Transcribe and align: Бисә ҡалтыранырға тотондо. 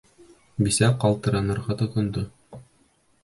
Бисә 0.67 0.87
ҡалтыранырға 1.03 1.77
тотондо. 1.83 2.23